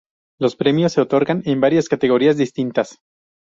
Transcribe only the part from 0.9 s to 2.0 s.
se otorgan en varias